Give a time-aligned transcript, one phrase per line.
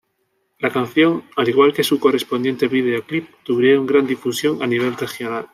[0.57, 5.47] La canción, al igual que su correspondiente videoclip, tuvieron gran difusión a nivel regional.